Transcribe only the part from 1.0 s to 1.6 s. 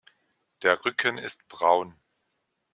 ist